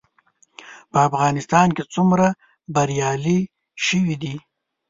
په 0.91 0.97
افغانستان 1.07 1.67
کې 1.75 1.83
څومره 1.93 2.27
بریالي 2.73 3.39
شوي 3.85 4.15
دي؟ 4.23 4.35